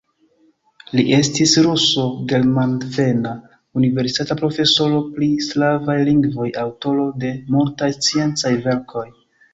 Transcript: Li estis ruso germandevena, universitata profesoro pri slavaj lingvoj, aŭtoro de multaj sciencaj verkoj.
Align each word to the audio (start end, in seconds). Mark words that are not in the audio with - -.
Li 0.99 1.03
estis 1.17 1.51
ruso 1.65 2.05
germandevena, 2.31 3.33
universitata 3.81 4.39
profesoro 4.41 5.03
pri 5.19 5.29
slavaj 5.49 5.99
lingvoj, 6.11 6.49
aŭtoro 6.63 7.09
de 7.25 7.35
multaj 7.57 7.95
sciencaj 7.99 8.57
verkoj. 8.69 9.07